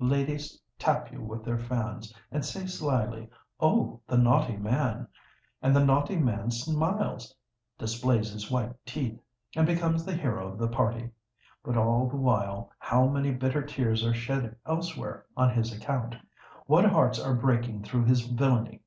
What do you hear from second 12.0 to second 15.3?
the while, how many bitter tears are shed elsewhere